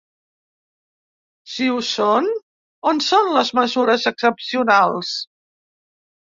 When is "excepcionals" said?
4.15-5.15